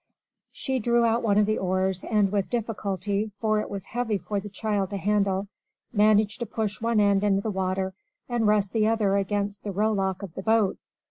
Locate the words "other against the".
8.87-9.69